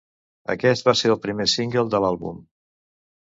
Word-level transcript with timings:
Aquest 0.53 0.87
va 0.87 0.95
ser 1.01 1.11
el 1.15 1.19
primer 1.27 1.45
single 1.53 1.85
de 1.97 2.01
l'àlbum. 2.05 2.39